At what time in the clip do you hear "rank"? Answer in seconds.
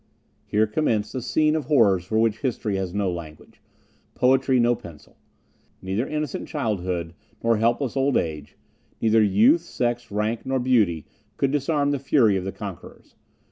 10.09-10.43